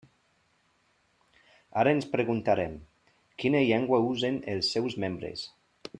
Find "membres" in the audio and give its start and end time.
5.05-5.45